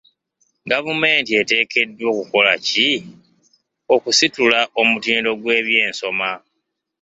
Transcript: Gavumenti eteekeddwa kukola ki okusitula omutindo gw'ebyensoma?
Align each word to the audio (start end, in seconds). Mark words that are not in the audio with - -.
Gavumenti 0.71 1.31
eteekeddwa 1.41 2.09
kukola 2.17 2.53
ki 2.67 2.89
okusitula 3.93 4.59
omutindo 4.81 5.31
gw'ebyensoma? 5.41 6.31